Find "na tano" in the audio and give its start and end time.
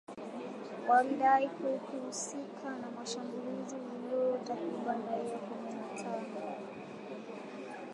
5.71-6.57